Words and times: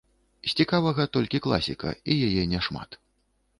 З 0.47 0.55
цікавага 0.63 1.05
толькі 1.17 1.43
класіка, 1.47 1.93
і 2.15 2.19
яе 2.31 2.43
няшмат. 2.57 3.01